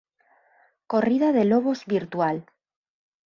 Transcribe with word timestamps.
Corrida 0.91 1.29
de 1.31 1.43
lobos 1.45 1.81
virtual. 1.85 2.45